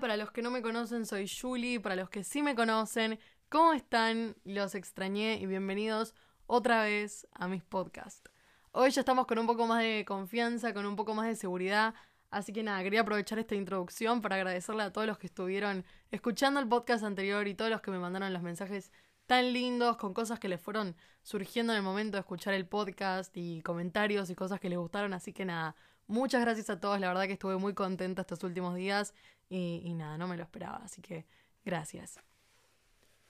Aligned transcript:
Para 0.00 0.18
los 0.18 0.30
que 0.30 0.42
no 0.42 0.50
me 0.50 0.60
conocen 0.60 1.06
soy 1.06 1.26
Julie, 1.26 1.80
para 1.80 1.96
los 1.96 2.10
que 2.10 2.22
sí 2.22 2.42
me 2.42 2.54
conocen, 2.54 3.18
¿cómo 3.48 3.72
están? 3.72 4.36
Los 4.44 4.74
extrañé 4.74 5.38
y 5.40 5.46
bienvenidos 5.46 6.14
otra 6.46 6.82
vez 6.82 7.26
a 7.32 7.48
mis 7.48 7.64
podcasts. 7.64 8.30
Hoy 8.72 8.90
ya 8.90 9.00
estamos 9.00 9.26
con 9.26 9.38
un 9.38 9.46
poco 9.46 9.66
más 9.66 9.82
de 9.82 10.04
confianza, 10.06 10.74
con 10.74 10.84
un 10.84 10.96
poco 10.96 11.14
más 11.14 11.28
de 11.28 11.34
seguridad, 11.34 11.94
así 12.30 12.52
que 12.52 12.62
nada, 12.62 12.82
quería 12.82 13.00
aprovechar 13.00 13.38
esta 13.38 13.54
introducción 13.54 14.20
para 14.20 14.36
agradecerle 14.36 14.82
a 14.82 14.92
todos 14.92 15.06
los 15.06 15.16
que 15.16 15.28
estuvieron 15.28 15.82
escuchando 16.10 16.60
el 16.60 16.68
podcast 16.68 17.02
anterior 17.02 17.48
y 17.48 17.54
todos 17.54 17.70
los 17.70 17.80
que 17.80 17.90
me 17.90 17.98
mandaron 17.98 18.34
los 18.34 18.42
mensajes 18.42 18.92
tan 19.24 19.54
lindos 19.54 19.96
con 19.96 20.12
cosas 20.12 20.38
que 20.38 20.48
les 20.48 20.60
fueron 20.60 20.94
surgiendo 21.22 21.72
en 21.72 21.78
el 21.78 21.82
momento 21.82 22.16
de 22.16 22.20
escuchar 22.20 22.52
el 22.52 22.66
podcast 22.66 23.34
y 23.34 23.62
comentarios 23.62 24.28
y 24.28 24.34
cosas 24.34 24.60
que 24.60 24.68
les 24.68 24.78
gustaron, 24.78 25.14
así 25.14 25.32
que 25.32 25.46
nada, 25.46 25.74
muchas 26.06 26.42
gracias 26.42 26.68
a 26.68 26.80
todos, 26.80 27.00
la 27.00 27.08
verdad 27.08 27.26
que 27.26 27.32
estuve 27.32 27.56
muy 27.56 27.72
contenta 27.72 28.22
estos 28.22 28.44
últimos 28.44 28.74
días 28.74 29.14
y, 29.48 29.94
nada, 29.94 30.18
no 30.18 30.26
me 30.26 30.36
lo 30.36 30.42
esperaba, 30.42 30.80
así 30.84 31.00
que 31.00 31.26
gracias. 31.64 32.20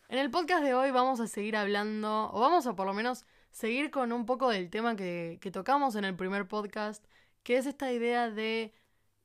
En 0.08 0.18
el 0.18 0.30
podcast 0.30 0.62
de 0.62 0.74
hoy 0.74 0.90
vamos 0.90 1.20
a 1.20 1.26
seguir 1.26 1.56
hablando, 1.56 2.30
o 2.32 2.40
vamos 2.40 2.66
a 2.66 2.74
por 2.74 2.86
lo 2.86 2.94
menos 2.94 3.24
seguir 3.50 3.90
con 3.90 4.12
un 4.12 4.24
poco 4.24 4.48
del 4.50 4.70
tema 4.70 4.96
que, 4.96 5.38
tocamos 5.52 5.94
en 5.96 6.04
el 6.04 6.14
primer 6.16 6.46
podcast, 6.48 7.04
que 7.42 7.56
es 7.56 7.66
esta 7.66 7.92
idea 7.92 8.30
de 8.30 8.72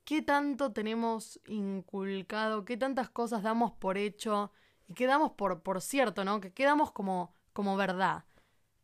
qué 0.04 0.22
tanto 0.22 0.72
tenemos 0.72 1.40
inculcado, 1.46 2.64
qué 2.64 2.76
tantas 2.76 3.08
cosas 3.10 3.42
damos 3.42 3.72
por 3.72 3.96
hecho 3.96 4.52
y 4.88 4.94
qué 4.94 5.06
damos 5.06 5.32
por, 5.32 5.80
cierto, 5.80 6.24
¿no? 6.24 6.40
Que 6.40 6.52
quedamos 6.52 6.92
como, 6.92 7.34
como 7.52 7.76
verdad. 7.76 8.24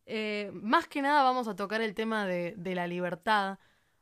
Eh, 0.07 0.51
más 0.55 0.87
que 0.89 1.03
nada 1.03 1.23
vamos 1.23 1.49
a 1.49 1.57
tocar 1.57 1.83
el 1.83 1.95
tema 1.95 2.27
de 2.27 2.75
la 2.75 2.87
libertad, 2.87 3.59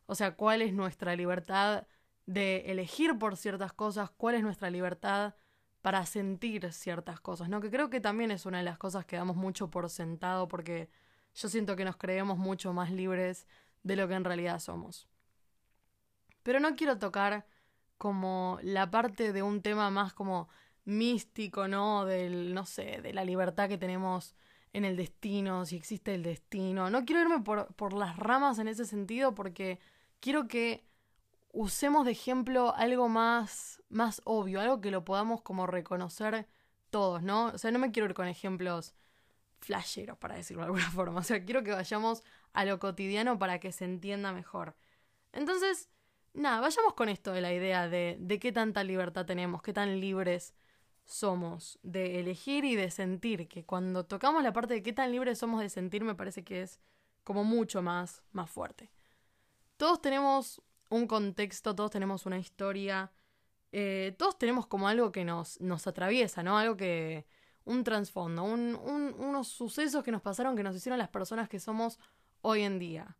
o 0.06 0.14
sea, 0.14 0.36
cuál 0.36 0.62
es 0.62 0.72
nuestra 0.72 1.16
libertad 1.16 1.86
de 2.26 2.70
elegir 2.72 3.18
por 3.18 3.36
ciertas 3.36 3.72
cosas, 3.72 4.10
cuál 4.10 4.34
es 4.34 4.42
nuestra 4.42 4.70
libertad 4.70 5.34
para 5.80 6.04
sentir 6.04 6.72
ciertas 6.72 7.20
cosas, 7.20 7.48
¿no? 7.48 7.60
Que 7.60 7.70
creo 7.70 7.88
que 7.90 8.00
también 8.00 8.32
es 8.32 8.44
una 8.44 8.58
de 8.58 8.64
las 8.64 8.76
cosas 8.78 9.06
que 9.06 9.16
damos 9.16 9.36
mucho 9.36 9.70
por 9.70 9.88
sentado 9.88 10.48
porque 10.48 10.90
yo 11.34 11.48
siento 11.48 11.76
que 11.76 11.84
nos 11.84 11.96
creemos 11.96 12.38
mucho 12.38 12.72
más 12.72 12.90
libres 12.90 13.46
de 13.84 13.94
lo 13.94 14.08
que 14.08 14.14
en 14.14 14.24
realidad 14.24 14.58
somos. 14.58 15.06
Pero 16.42 16.58
no 16.58 16.74
quiero 16.74 16.98
tocar 16.98 17.46
como 17.98 18.58
la 18.62 18.90
parte 18.90 19.32
de 19.32 19.42
un 19.42 19.62
tema 19.62 19.90
más 19.90 20.12
como 20.12 20.48
místico, 20.84 21.68
¿no? 21.68 22.04
Del, 22.04 22.52
no 22.52 22.66
sé, 22.66 23.00
de 23.02 23.12
la 23.12 23.24
libertad 23.24 23.68
que 23.68 23.78
tenemos 23.78 24.34
en 24.72 24.84
el 24.84 24.96
destino, 24.96 25.64
si 25.64 25.76
existe 25.76 26.14
el 26.14 26.22
destino. 26.22 26.90
No 26.90 27.04
quiero 27.04 27.22
irme 27.22 27.40
por, 27.40 27.72
por 27.74 27.92
las 27.92 28.16
ramas 28.16 28.58
en 28.58 28.68
ese 28.68 28.84
sentido 28.84 29.34
porque 29.34 29.78
quiero 30.20 30.48
que 30.48 30.84
usemos 31.56 32.04
de 32.04 32.12
ejemplo 32.12 32.74
algo 32.76 33.08
más, 33.08 33.82
más 33.88 34.20
obvio, 34.24 34.60
algo 34.60 34.82
que 34.82 34.90
lo 34.90 35.04
podamos 35.06 35.40
como 35.40 35.66
reconocer 35.66 36.46
todos, 36.90 37.22
¿no? 37.22 37.46
O 37.46 37.58
sea, 37.58 37.70
no 37.70 37.78
me 37.78 37.90
quiero 37.92 38.06
ir 38.06 38.14
con 38.14 38.28
ejemplos 38.28 38.94
flasheros, 39.60 40.18
para 40.18 40.34
decirlo 40.36 40.62
de 40.62 40.66
alguna 40.66 40.90
forma. 40.92 41.20
O 41.20 41.22
sea, 41.22 41.44
quiero 41.44 41.64
que 41.64 41.72
vayamos 41.72 42.22
a 42.52 42.66
lo 42.66 42.78
cotidiano 42.78 43.38
para 43.38 43.58
que 43.58 43.72
se 43.72 43.86
entienda 43.86 44.32
mejor. 44.32 44.76
Entonces, 45.32 45.88
nada, 46.34 46.60
vayamos 46.60 46.92
con 46.92 47.08
esto 47.08 47.32
de 47.32 47.40
la 47.40 47.52
idea 47.54 47.88
de, 47.88 48.18
de 48.20 48.38
qué 48.38 48.52
tanta 48.52 48.84
libertad 48.84 49.24
tenemos, 49.24 49.62
qué 49.62 49.72
tan 49.72 49.98
libres 49.98 50.54
somos 51.06 51.78
de 51.82 52.20
elegir 52.20 52.66
y 52.66 52.76
de 52.76 52.90
sentir, 52.90 53.48
que 53.48 53.64
cuando 53.64 54.04
tocamos 54.04 54.42
la 54.42 54.52
parte 54.52 54.74
de 54.74 54.82
qué 54.82 54.92
tan 54.92 55.10
libres 55.10 55.38
somos 55.38 55.60
de 55.60 55.70
sentir 55.70 56.04
me 56.04 56.14
parece 56.14 56.44
que 56.44 56.60
es 56.62 56.80
como 57.24 57.44
mucho 57.44 57.80
más, 57.80 58.22
más 58.32 58.50
fuerte. 58.50 58.90
Todos 59.78 60.02
tenemos 60.02 60.62
un 60.88 61.06
contexto, 61.06 61.74
todos 61.74 61.90
tenemos 61.90 62.26
una 62.26 62.38
historia, 62.38 63.12
eh, 63.72 64.14
todos 64.18 64.38
tenemos 64.38 64.66
como 64.66 64.88
algo 64.88 65.12
que 65.12 65.24
nos, 65.24 65.60
nos 65.60 65.86
atraviesa, 65.86 66.42
¿no? 66.42 66.58
Algo 66.58 66.76
que... 66.76 67.26
un 67.64 67.82
trasfondo, 67.84 68.44
un, 68.44 68.76
unos 69.18 69.48
sucesos 69.48 70.04
que 70.04 70.12
nos 70.12 70.22
pasaron 70.22 70.56
que 70.56 70.62
nos 70.62 70.76
hicieron 70.76 70.98
las 70.98 71.08
personas 71.08 71.48
que 71.48 71.58
somos 71.58 71.98
hoy 72.42 72.62
en 72.62 72.78
día. 72.78 73.16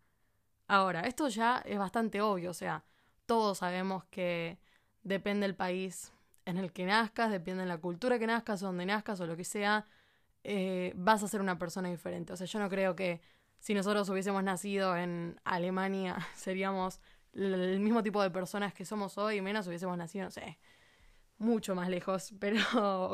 Ahora, 0.69 1.03
esto 1.03 1.29
ya 1.29 1.63
es 1.65 1.79
bastante 1.79 2.21
obvio, 2.21 2.51
o 2.51 2.55
sea, 2.55 2.85
todos 3.27 3.59
sabemos 3.59 4.05
que 4.07 4.59
depende 5.03 5.47
del 5.47 5.57
país 5.57 6.13
en 6.45 6.59
el 6.59 6.73
que 6.73 6.87
nazcas, 6.87 7.31
depende 7.31 7.63
de 7.63 7.69
la 7.69 7.79
cultura 7.79 8.19
que 8.19 8.27
nazcas, 8.27 8.63
o 8.63 8.67
donde 8.67 8.87
nazcas, 8.87 9.21
o 9.21 9.27
lo 9.27 9.37
que 9.37 9.45
sea, 9.45 9.87
eh, 10.45 10.93
vas 10.97 11.23
a 11.23 11.29
ser 11.29 11.41
una 11.41 11.59
persona 11.59 11.91
diferente. 11.91 12.33
O 12.33 12.37
sea, 12.37 12.47
yo 12.47 12.59
no 12.61 12.69
creo 12.69 12.95
que 12.95 13.21
si 13.59 13.75
nosotros 13.75 14.09
hubiésemos 14.09 14.43
nacido 14.45 14.97
en 14.97 15.41
Alemania, 15.45 16.17
seríamos 16.37 17.01
el 17.37 17.81
mismo 17.81 18.03
tipo 18.03 18.23
de 18.23 18.31
personas 18.31 18.73
que 18.73 18.85
somos 18.85 19.19
hoy, 19.19 19.41
menos 19.41 19.67
hubiésemos 19.67 19.97
nacido, 19.97 20.25
no 20.25 20.31
sé, 20.31 20.59
mucho 21.39 21.75
más 21.75 21.89
lejos, 21.89 22.33
pero 22.41 22.61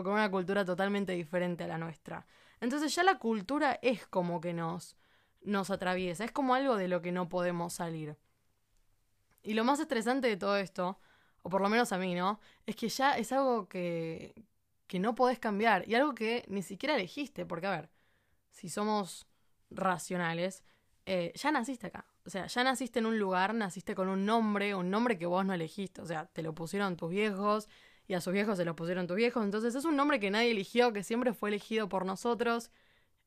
con 0.05 0.12
una 0.12 0.31
cultura 0.31 0.65
totalmente 0.65 1.12
diferente 1.12 1.65
a 1.65 1.69
la 1.69 1.78
nuestra. 1.78 2.27
Entonces 2.60 2.94
ya 2.94 3.03
la 3.03 3.19
cultura 3.19 3.78
es 3.83 4.06
como 4.06 4.41
que 4.41 4.53
nos, 4.53 4.97
nos 5.43 5.71
atraviesa, 5.71 6.25
es 6.25 6.33
como 6.33 6.55
algo 6.55 6.77
de 6.77 6.88
lo 6.88 7.03
que 7.03 7.12
no 7.12 7.28
podemos 7.28 7.75
salir. 7.75 8.16
Y 9.43 9.55
lo 9.55 9.65
más 9.65 9.81
estresante 9.81 10.28
de 10.28 10.37
todo 10.37 10.56
esto, 10.56 11.00
o 11.43 11.50
por 11.50 11.60
lo 11.60 11.69
menos 11.69 11.93
a 11.93 11.99
mí, 11.99 12.15
¿no? 12.15 12.39
Es 12.66 12.77
que 12.77 12.89
ya 12.89 13.16
es 13.19 13.33
algo 13.33 13.69
que, 13.69 14.34
que 14.87 15.00
no 15.00 15.16
podés 15.16 15.41
cambiar 15.41 15.89
y 15.89 15.97
algo 15.97 16.15
que 16.15 16.44
ni 16.47 16.62
siquiera 16.62 16.94
elegiste, 16.94 17.44
porque 17.44 17.66
a 17.66 17.71
ver, 17.71 17.91
si 18.53 18.69
somos 18.69 19.27
racionales, 19.71 20.62
eh, 21.06 21.33
ya 21.34 21.50
naciste 21.50 21.89
acá. 21.89 22.11
O 22.25 22.31
sea, 22.31 22.47
ya 22.47 22.65
naciste 22.65 23.00
en 23.00 23.06
un 23.06 23.19
lugar, 23.19 23.55
naciste 23.55 23.94
con 23.94 24.09
un 24.09 24.25
nombre, 24.25 24.75
un 24.75 24.91
nombre 24.91 25.19
que 25.19 25.27
vos 25.27 25.44
no 25.44 25.53
elegiste. 25.55 26.00
O 26.03 26.06
sea, 26.06 26.27
te 26.27 26.43
lo 26.43 26.55
pusieron 26.55 26.97
tus 26.97 27.10
viejos 27.10 27.69
y 28.06 28.15
a 28.15 28.21
sus 28.21 28.33
viejos 28.33 28.59
se 28.59 28.65
lo 28.65 28.77
pusieron 28.77 29.06
tus 29.06 29.16
viejos. 29.16 29.44
Entonces 29.44 29.75
es 29.75 29.84
un 29.84 29.97
nombre 29.97 30.21
que 30.21 30.31
nadie 30.31 30.50
eligió, 30.53 30.93
que 30.93 31.03
siempre 31.03 31.33
fue 31.33 31.50
elegido 31.50 31.88
por 31.88 32.06
nosotros. 32.06 32.71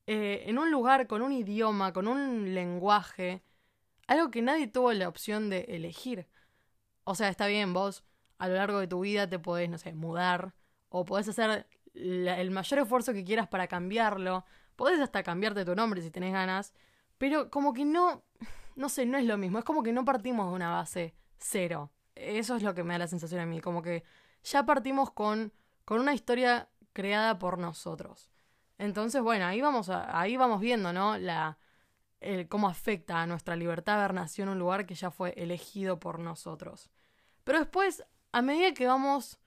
Eh, 0.07 0.43
en 0.47 0.59
un 0.59 0.71
lugar 0.71 1.07
con 1.07 1.21
un 1.21 1.31
idioma, 1.31 1.93
con 1.93 2.07
un 2.07 2.53
lenguaje. 2.53 3.43
Algo 4.07 4.31
que 4.31 4.41
nadie 4.41 4.67
tuvo 4.67 4.93
la 4.93 5.09
opción 5.09 5.49
de 5.49 5.61
elegir. 5.69 6.27
O 7.03 7.15
sea, 7.15 7.29
está 7.29 7.47
bien, 7.47 7.73
vos 7.73 8.03
a 8.37 8.47
lo 8.47 8.55
largo 8.55 8.79
de 8.79 8.87
tu 8.87 9.01
vida 9.01 9.29
te 9.29 9.39
podés, 9.39 9.69
no 9.69 9.77
sé, 9.77 9.93
mudar. 9.93 10.55
O 10.89 11.05
podés 11.05 11.27
hacer 11.29 11.67
el 11.93 12.51
mayor 12.51 12.79
esfuerzo 12.79 13.13
que 13.13 13.23
quieras 13.23 13.47
para 13.47 13.67
cambiarlo. 13.67 14.45
Podés 14.75 14.99
hasta 14.99 15.23
cambiarte 15.23 15.65
tu 15.65 15.75
nombre 15.75 16.01
si 16.01 16.11
tenés 16.11 16.33
ganas. 16.33 16.73
Pero 17.17 17.49
como 17.49 17.73
que 17.73 17.85
no, 17.85 18.24
no 18.75 18.89
sé, 18.89 19.05
no 19.05 19.17
es 19.17 19.25
lo 19.25 19.37
mismo. 19.37 19.59
Es 19.59 19.65
como 19.65 19.83
que 19.83 19.93
no 19.93 20.05
partimos 20.05 20.49
de 20.49 20.55
una 20.55 20.71
base 20.71 21.15
cero. 21.37 21.91
Eso 22.13 22.55
es 22.55 22.63
lo 22.63 22.73
que 22.73 22.83
me 22.83 22.93
da 22.93 22.99
la 22.99 23.07
sensación 23.07 23.41
a 23.41 23.45
mí. 23.45 23.61
Como 23.61 23.81
que 23.81 24.03
ya 24.43 24.65
partimos 24.65 25.11
con, 25.11 25.53
con 25.85 25.99
una 25.99 26.13
historia 26.13 26.69
creada 26.93 27.39
por 27.39 27.57
nosotros. 27.57 28.29
Entonces, 28.77 29.21
bueno, 29.21 29.45
ahí 29.45 29.61
vamos, 29.61 29.89
ahí 29.89 30.37
vamos 30.37 30.59
viendo, 30.59 30.91
¿no? 30.93 31.17
La, 31.17 31.57
el, 32.19 32.47
cómo 32.47 32.67
afecta 32.67 33.21
a 33.21 33.27
nuestra 33.27 33.55
libertad 33.55 33.99
haber 33.99 34.13
nacido 34.13 34.47
en 34.47 34.53
un 34.53 34.59
lugar 34.59 34.85
que 34.85 34.95
ya 34.95 35.11
fue 35.11 35.33
elegido 35.37 35.99
por 35.99 36.19
nosotros. 36.19 36.89
Pero 37.43 37.59
después, 37.59 38.03
a 38.31 38.41
medida 38.41 38.73
que 38.73 38.87
vamos 38.87 39.39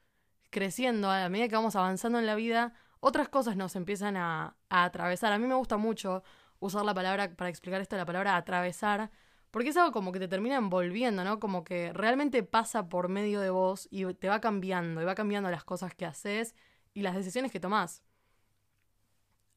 creciendo, 0.50 1.10
a 1.10 1.28
medida 1.28 1.48
que 1.48 1.56
vamos 1.56 1.76
avanzando 1.76 2.18
en 2.18 2.26
la 2.26 2.34
vida, 2.34 2.72
otras 3.00 3.28
cosas 3.28 3.56
nos 3.56 3.76
empiezan 3.76 4.16
a, 4.16 4.56
a 4.70 4.84
atravesar. 4.84 5.32
A 5.32 5.38
mí 5.38 5.46
me 5.46 5.54
gusta 5.54 5.76
mucho 5.76 6.22
usar 6.60 6.84
la 6.84 6.94
palabra, 6.94 7.34
para 7.36 7.50
explicar 7.50 7.80
esto, 7.80 7.96
la 7.96 8.06
palabra 8.06 8.36
atravesar, 8.36 9.10
porque 9.50 9.70
es 9.70 9.76
algo 9.76 9.92
como 9.92 10.12
que 10.12 10.18
te 10.18 10.28
termina 10.28 10.56
envolviendo, 10.56 11.24
¿no? 11.24 11.40
Como 11.40 11.64
que 11.64 11.92
realmente 11.92 12.42
pasa 12.42 12.88
por 12.88 13.08
medio 13.08 13.40
de 13.40 13.50
vos 13.50 13.88
y 13.90 14.12
te 14.14 14.28
va 14.28 14.40
cambiando, 14.40 15.00
y 15.00 15.04
va 15.04 15.14
cambiando 15.14 15.50
las 15.50 15.64
cosas 15.64 15.94
que 15.94 16.06
haces 16.06 16.54
y 16.94 17.02
las 17.02 17.14
decisiones 17.14 17.52
que 17.52 17.60
tomás. 17.60 18.02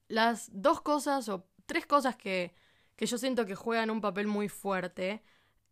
Las 0.08 0.50
dos 0.54 0.82
cosas 0.82 1.30
o 1.30 1.48
tres 1.66 1.86
cosas 1.86 2.16
que, 2.16 2.54
que 2.96 3.06
yo 3.06 3.18
siento 3.18 3.46
que 3.46 3.56
juegan 3.56 3.90
un 3.90 4.02
papel 4.02 4.28
muy 4.28 4.50
fuerte 4.50 5.24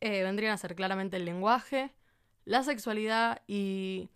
eh, 0.02 0.24
vendrían 0.24 0.54
a 0.54 0.58
ser 0.58 0.76
claramente 0.76 1.18
el 1.18 1.26
lenguaje, 1.26 1.94
la 2.46 2.64
sexualidad 2.64 3.42
y... 3.48 4.10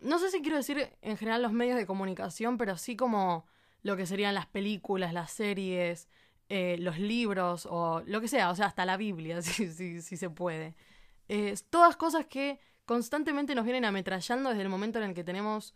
No 0.00 0.18
sé 0.18 0.32
si 0.32 0.42
quiero 0.42 0.56
decir 0.56 0.90
en 1.00 1.16
general 1.16 1.42
los 1.42 1.52
medios 1.52 1.76
de 1.76 1.86
comunicación, 1.86 2.58
pero 2.58 2.76
sí 2.76 2.96
como 2.96 3.46
lo 3.82 3.96
que 3.96 4.04
serían 4.04 4.34
las 4.34 4.46
películas, 4.46 5.12
las 5.12 5.30
series, 5.30 6.08
eh, 6.54 6.76
los 6.78 6.98
libros 6.98 7.66
o 7.70 8.02
lo 8.04 8.20
que 8.20 8.28
sea, 8.28 8.50
o 8.50 8.54
sea, 8.54 8.66
hasta 8.66 8.84
la 8.84 8.98
Biblia, 8.98 9.40
si, 9.42 9.70
si, 9.72 10.16
se 10.16 10.28
puede. 10.28 10.74
todas 11.70 11.96
cosas 11.96 12.26
que 12.26 12.60
constantemente 12.84 13.54
nos 13.54 13.64
vienen 13.64 13.86
ametrallando 13.86 14.50
desde 14.50 14.62
el 14.62 14.68
momento 14.68 14.98
en 14.98 15.06
el 15.06 15.14
que 15.14 15.24
tenemos 15.24 15.74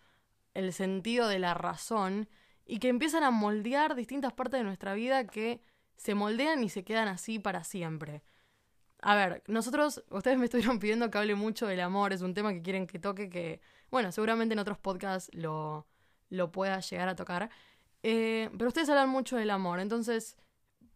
el 0.53 0.75
sentido 0.75 1.29
de 1.29 1.39
la 1.39 1.55
razón 1.55 2.29
y 2.67 2.79
que 2.79 2.89
empiezan 2.89 3.23
a 3.25 3.31
moldear 3.31 3.95
distintas 3.95 4.35
partes 4.35 4.61
de 4.61 4.65
nuestra 4.65 4.93
vida 4.93 5.27
que 5.27 5.63
se 5.97 6.15
moldean 6.15 6.63
y 6.63 6.69
se 6.69 6.85
quedan 6.85 7.09
así 7.09 7.39
para 7.39 7.65
siempre. 7.65 8.23
A 9.01 9.15
ver, 9.15 9.43
nosotros, 9.47 10.05
ustedes 10.11 10.37
me 10.37 10.45
estuvieron 10.45 10.79
pidiendo 10.81 11.11
que 11.11 11.17
hable 11.17 11.37
mucho 11.37 11.67
del 11.67 11.81
amor, 11.81 12.13
es 12.13 12.21
un 12.21 12.35
tema 12.35 12.53
que 12.53 12.61
quieren 12.61 12.87
que 12.87 12.99
toque, 12.99 13.31
que, 13.31 13.63
bueno, 13.91 14.13
seguramente 14.13 14.53
en 14.53 14.59
otros 14.59 14.77
podcasts 14.77 15.31
lo, 15.33 15.87
lo 16.29 16.53
pueda 16.53 16.81
llegar 16.81 17.09
a 17.09 17.17
tocar. 17.17 17.49
Eh, 18.03 18.51
pero 18.59 18.69
ustedes 18.69 18.91
hablan 18.91 19.09
mucho 19.09 19.37
del 19.37 19.49
amor, 19.51 19.81
entonces 19.81 20.37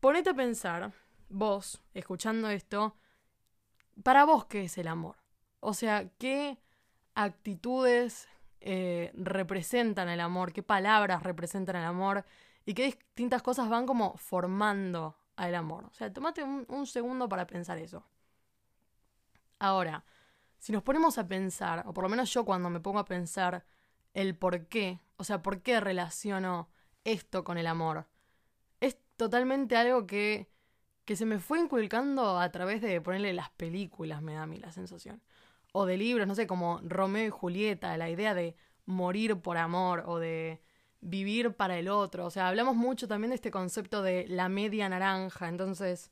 ponete 0.01 0.31
a 0.31 0.35
pensar, 0.35 0.93
vos, 1.29 1.83
escuchando 1.95 2.51
esto, 2.51 2.97
para 4.03 4.25
vos, 4.25 4.47
¿qué 4.47 4.65
es 4.65 4.79
el 4.79 4.89
amor? 4.89 5.17
O 5.61 5.75
sea, 5.75 6.09
¿qué 6.19 6.59
actitudes 7.15 8.29
eh, 8.61 9.11
representan 9.15 10.09
el 10.11 10.21
amor, 10.21 10.53
qué 10.53 10.63
palabras 10.63 11.23
representan 11.23 11.77
el 11.77 11.85
amor 11.85 12.27
y 12.67 12.75
qué 12.75 12.85
distintas 12.85 13.43
cosas 13.43 13.71
van 13.71 13.87
como 13.87 14.17
formando 14.19 15.17
al 15.37 15.55
amor. 15.55 15.85
O 15.87 15.95
sea, 15.95 16.13
tomate 16.13 16.45
un, 16.45 16.87
segundo 16.87 17.29
para 17.29 17.47
pensar 17.47 17.79
eso. 17.79 18.05
Ahora, 19.59 20.05
si 20.59 20.73
nos 20.73 20.83
ponemos 20.83 21.17
a 21.17 21.27
pensar, 21.27 21.85
o 21.87 21.95
por 21.95 22.05
lo 22.05 22.11
menos 22.11 22.33
yo 22.33 22.45
cuando 22.45 22.69
me 22.69 22.81
pongo 22.81 22.99
a 22.99 23.07
pensar 23.07 23.65
el 24.13 24.37
por 24.37 24.67
qué, 24.67 25.01
o 25.17 25.25
sea, 25.25 25.43
por 25.43 25.63
qué 25.63 25.81
relaciono 25.81 26.69
esto 27.05 27.45
con 27.45 27.57
el 27.57 27.67
amor, 27.67 28.07
totalmente 29.21 29.77
algo 29.77 30.07
que, 30.07 30.49
que 31.05 31.15
se 31.15 31.27
me 31.27 31.41
fue 31.41 31.61
inculcando 31.61 32.39
a 32.39 32.51
través 32.51 32.81
de 32.81 33.03
ponerle 33.03 33.35
las 33.35 33.51
películas, 33.51 34.23
me 34.23 34.33
da 34.33 34.45
a 34.45 34.47
mí 34.47 34.57
la 34.57 34.73
sensación. 34.73 35.21
O 35.73 35.85
de 35.85 35.99
libros, 35.99 36.27
no 36.27 36.35
sé, 36.35 36.47
como 36.47 36.81
Romeo 36.83 37.27
y 37.27 37.29
Julieta, 37.29 37.95
la 37.99 38.09
idea 38.09 38.33
de 38.33 38.57
morir 38.87 39.37
por 39.37 39.59
amor 39.59 40.05
o 40.07 40.19
de 40.19 40.63
vivir 41.03 41.53
para 41.53 41.79
el 41.79 41.89
otro. 41.91 42.25
O 42.25 42.31
sea, 42.31 42.49
hablamos 42.49 42.77
mucho 42.77 43.09
también 43.09 43.29
de 43.29 43.35
este 43.35 43.51
concepto 43.51 44.01
de 44.03 44.27
la 44.27 44.49
media 44.49 44.89
naranja. 44.89 45.49
Entonces, 45.49 46.11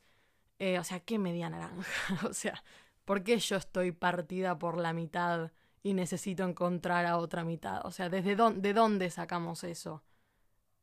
eh, 0.59 0.77
o 0.77 0.83
sea, 0.83 0.99
¿qué 0.99 1.17
media 1.17 1.49
naranja? 1.49 2.27
o 2.29 2.33
sea, 2.33 2.63
¿por 3.05 3.23
qué 3.23 3.39
yo 3.39 3.55
estoy 3.55 3.91
partida 3.91 4.59
por 4.59 4.77
la 4.77 4.93
mitad 4.93 5.51
y 5.81 5.95
necesito 5.95 6.43
encontrar 6.43 7.07
a 7.07 7.17
otra 7.17 7.43
mitad? 7.43 7.81
O 7.85 7.91
sea, 7.91 8.07
¿desde 8.09 8.35
dónde, 8.35 8.61
de 8.61 8.73
dónde 8.75 9.09
sacamos 9.09 9.63
eso? 9.63 10.03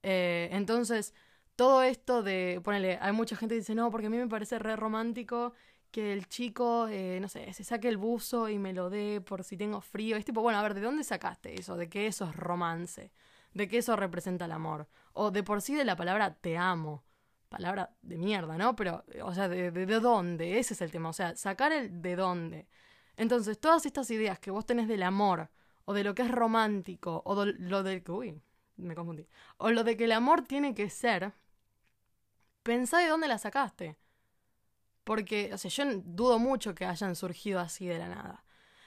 Eh, 0.02 0.48
entonces, 0.52 1.14
todo 1.56 1.82
esto 1.82 2.22
de, 2.22 2.60
ponele, 2.62 2.98
hay 3.00 3.12
mucha 3.12 3.36
gente 3.36 3.54
que 3.54 3.60
dice, 3.60 3.74
no, 3.74 3.90
porque 3.90 4.06
a 4.08 4.10
mí 4.10 4.18
me 4.18 4.28
parece 4.28 4.58
re 4.58 4.76
romántico 4.76 5.52
que 5.90 6.12
el 6.12 6.28
chico, 6.28 6.88
eh, 6.88 7.18
no 7.20 7.28
sé, 7.28 7.52
se 7.54 7.64
saque 7.64 7.88
el 7.88 7.96
buzo 7.96 8.48
y 8.48 8.58
me 8.58 8.72
lo 8.72 8.90
dé 8.90 9.20
por 9.20 9.44
si 9.44 9.56
tengo 9.56 9.80
frío. 9.80 10.16
Es 10.16 10.24
tipo, 10.24 10.42
bueno, 10.42 10.58
a 10.58 10.62
ver, 10.62 10.74
¿de 10.74 10.82
dónde 10.82 11.04
sacaste 11.04 11.58
eso? 11.58 11.76
¿De 11.76 11.88
qué 11.88 12.06
eso 12.06 12.26
es 12.26 12.36
romance? 12.36 13.10
de 13.56 13.68
que 13.68 13.78
eso 13.78 13.96
representa 13.96 14.44
el 14.44 14.52
amor. 14.52 14.86
O 15.14 15.30
de 15.30 15.42
por 15.42 15.62
sí 15.62 15.74
de 15.74 15.84
la 15.84 15.96
palabra 15.96 16.34
te 16.34 16.58
amo. 16.58 17.04
Palabra 17.48 17.96
de 18.02 18.18
mierda, 18.18 18.58
¿no? 18.58 18.76
Pero, 18.76 19.04
o 19.22 19.32
sea, 19.32 19.48
de, 19.48 19.70
de, 19.70 20.00
dónde, 20.00 20.58
ese 20.58 20.74
es 20.74 20.82
el 20.82 20.90
tema. 20.90 21.08
O 21.08 21.12
sea, 21.12 21.36
sacar 21.36 21.72
el 21.72 22.02
de 22.02 22.16
dónde. 22.16 22.68
Entonces, 23.16 23.58
todas 23.58 23.86
estas 23.86 24.10
ideas 24.10 24.38
que 24.38 24.50
vos 24.50 24.66
tenés 24.66 24.88
del 24.88 25.02
amor, 25.02 25.48
o 25.86 25.94
de 25.94 26.04
lo 26.04 26.14
que 26.14 26.22
es 26.22 26.30
romántico, 26.30 27.22
o 27.24 27.44
de, 27.44 27.54
lo 27.54 27.82
de 27.82 28.02
que. 28.02 28.12
Uy, 28.12 28.42
me 28.76 28.94
confundí. 28.94 29.26
O 29.56 29.70
lo 29.70 29.84
de 29.84 29.96
que 29.96 30.04
el 30.04 30.12
amor 30.12 30.42
tiene 30.42 30.74
que 30.74 30.90
ser. 30.90 31.32
Pensá 32.66 32.98
de 32.98 33.06
dónde 33.06 33.28
la 33.28 33.38
sacaste. 33.38 33.96
Porque, 35.04 35.54
o 35.54 35.56
sea, 35.56 35.70
yo 35.70 35.84
dudo 36.04 36.40
mucho 36.40 36.74
que 36.74 36.84
hayan 36.84 37.14
surgido 37.14 37.60
así 37.60 37.86
de 37.86 37.96
la 37.96 38.08
nada. 38.08 38.44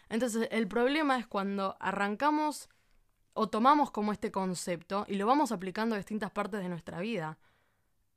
Entonces, 0.09 0.49
el 0.51 0.67
problema 0.67 1.17
es 1.17 1.25
cuando 1.25 1.77
arrancamos 1.79 2.67
o 3.31 3.47
tomamos 3.47 3.89
como 3.89 4.11
este 4.11 4.33
concepto 4.33 5.05
y 5.07 5.15
lo 5.15 5.25
vamos 5.25 5.53
aplicando 5.53 5.95
a 5.95 5.97
distintas 5.97 6.29
partes 6.29 6.59
de 6.59 6.67
nuestra 6.67 6.99
vida. 6.99 7.39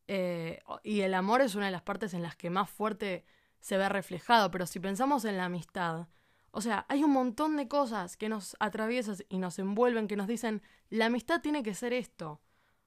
Eh, 0.08 0.60
y 0.82 1.02
el 1.02 1.14
amor 1.14 1.42
es 1.42 1.54
una 1.54 1.66
de 1.66 1.70
las 1.70 1.82
partes 1.82 2.12
en 2.12 2.22
las 2.22 2.34
que 2.34 2.50
más 2.50 2.68
fuerte 2.68 3.24
se 3.60 3.76
ve 3.76 3.88
reflejado, 3.88 4.50
pero 4.50 4.66
si 4.66 4.80
pensamos 4.80 5.24
en 5.24 5.36
la 5.36 5.44
amistad, 5.44 6.08
o 6.50 6.60
sea, 6.60 6.86
hay 6.88 7.04
un 7.04 7.12
montón 7.12 7.56
de 7.56 7.68
cosas 7.68 8.16
que 8.16 8.28
nos 8.28 8.56
atraviesan 8.58 9.18
y 9.28 9.38
nos 9.38 9.60
envuelven, 9.60 10.08
que 10.08 10.16
nos 10.16 10.26
dicen, 10.26 10.60
la 10.90 11.06
amistad 11.06 11.40
tiene 11.40 11.62
que 11.62 11.74
ser 11.74 11.92
esto. 11.92 12.40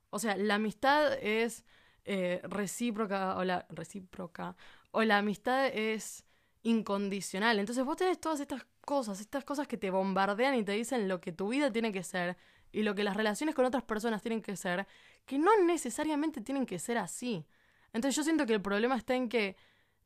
O 0.09 0.19
sea, 0.19 0.35
la 0.35 0.55
amistad 0.55 1.13
es 1.21 1.63
eh, 2.05 2.39
recíproca, 2.43 3.37
o 3.37 3.43
la 3.43 3.65
recíproca, 3.69 4.55
o 4.91 5.03
la 5.03 5.17
amistad 5.17 5.67
es 5.67 6.23
incondicional. 6.63 7.59
Entonces 7.59 7.83
vos 7.83 7.97
tenés 7.97 8.19
todas 8.19 8.39
estas 8.39 8.65
cosas, 8.81 9.19
estas 9.19 9.43
cosas 9.43 9.67
que 9.67 9.77
te 9.77 9.89
bombardean 9.89 10.55
y 10.55 10.63
te 10.63 10.71
dicen 10.73 11.07
lo 11.07 11.19
que 11.19 11.31
tu 11.31 11.49
vida 11.49 11.71
tiene 11.71 11.91
que 11.91 12.03
ser 12.03 12.37
y 12.71 12.83
lo 12.83 12.95
que 12.95 13.03
las 13.03 13.15
relaciones 13.15 13.55
con 13.55 13.65
otras 13.65 13.83
personas 13.83 14.21
tienen 14.21 14.41
que 14.41 14.55
ser, 14.55 14.87
que 15.25 15.39
no 15.39 15.51
necesariamente 15.63 16.41
tienen 16.41 16.65
que 16.65 16.79
ser 16.79 16.97
así. 16.97 17.45
Entonces 17.93 18.15
yo 18.15 18.23
siento 18.23 18.45
que 18.45 18.53
el 18.53 18.61
problema 18.61 18.95
está 18.97 19.15
en 19.15 19.29
que 19.29 19.55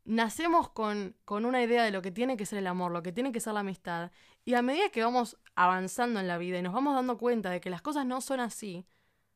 nacemos 0.06 0.70
con, 0.70 1.16
con 1.26 1.46
una 1.46 1.62
idea 1.64 1.84
de 1.84 1.92
lo 1.92 2.02
que 2.02 2.12
tiene 2.12 2.38
que 2.38 2.46
ser 2.46 2.60
el 2.60 2.68
amor, 2.68 2.92
lo 2.92 3.04
que 3.04 3.12
tiene 3.12 3.32
que 3.32 3.40
ser 3.40 3.54
la 3.54 3.60
amistad, 3.62 4.12
y 4.46 4.54
a 4.54 4.62
medida 4.62 4.90
que 4.90 5.04
vamos 5.04 5.38
avanzando 5.56 6.20
en 6.20 6.28
la 6.28 6.38
vida 6.38 6.60
y 6.60 6.62
nos 6.62 6.74
vamos 6.74 6.96
dando 6.96 7.18
cuenta 7.18 7.50
de 7.50 7.62
que 7.62 7.70
las 7.70 7.82
cosas 7.82 8.06
no 8.06 8.22
son 8.22 8.40
así, 8.40 8.86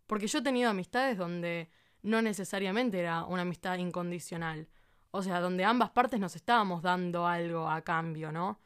porque 0.07 0.27
yo 0.27 0.39
he 0.39 0.41
tenido 0.41 0.69
amistades 0.69 1.17
donde 1.17 1.69
no 2.03 2.21
necesariamente 2.21 2.99
era 2.99 3.25
una 3.25 3.41
amistad 3.43 3.77
incondicional, 3.77 4.67
o 5.11 5.23
sea, 5.23 5.39
donde 5.39 5.65
ambas 5.65 5.91
partes 5.91 6.19
nos 6.19 6.35
estábamos 6.35 6.81
dando 6.83 7.25
algo 7.27 7.69
a 7.69 7.81
cambio, 7.81 8.31
¿no? 8.31 8.59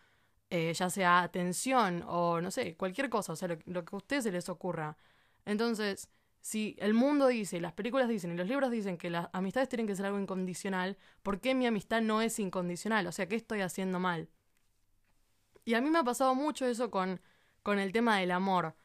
Eh, 0.49 0.73
ya 0.73 0.89
sea 0.89 1.23
atención 1.23 2.03
o 2.07 2.41
no 2.41 2.51
sé, 2.51 2.75
cualquier 2.77 3.09
cosa, 3.09 3.33
o 3.33 3.35
sea, 3.35 3.49
lo, 3.65 3.85
que 3.85 3.95
a 3.95 3.97
ustedes 3.97 4.23
se 4.23 4.31
les 4.31 4.49
ocurra. 4.49 4.97
Entonces, 5.45 6.09
si 6.41 6.75
el 6.79 6.93
mundo 6.93 7.27
dice, 7.27 7.59
las 7.59 7.73
películas 7.73 8.07
dicen 8.07 8.31
y 8.31 8.37
los 8.37 8.47
libros 8.47 8.71
dicen 8.71 8.97
que 8.97 9.09
las 9.09 9.29
amistades 9.33 9.69
tienen 9.69 9.87
que 9.87 9.95
ser 9.95 10.05
algo 10.05 10.19
incondicional, 10.19 10.97
¿por 11.21 11.41
qué 11.41 11.53
mi 11.53 11.67
amistad 11.67 12.01
no 12.01 12.21
es 12.21 12.39
incondicional? 12.39 13.07
O 13.07 13.11
sea, 13.11 13.27
¿qué 13.27 13.35
estoy 13.35 13.61
haciendo 13.61 13.99
mal? 13.99 14.29
Y 15.65 15.73
a 15.73 15.81
mí 15.81 15.89
me 15.89 15.99
ha 15.99 16.03
pasado 16.03 16.33
mucho 16.33 16.65
eso 16.65 16.89
con, 16.89 17.21
con 17.61 17.77
el 17.79 17.91
tema 17.91 18.19
del 18.19 18.31
amor. 18.31 18.75